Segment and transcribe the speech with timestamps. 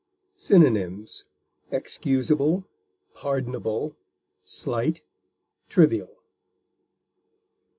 [0.35, 1.25] Synonyms:
[1.69, 2.65] excusable,
[3.13, 3.95] pardonable,
[4.43, 5.01] slight,
[5.69, 6.23] trivial.